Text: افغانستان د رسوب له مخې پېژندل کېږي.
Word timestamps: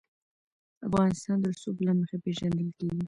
افغانستان 0.87 1.37
د 1.39 1.45
رسوب 1.53 1.75
له 1.87 1.91
مخې 1.99 2.17
پېژندل 2.23 2.69
کېږي. 2.77 2.99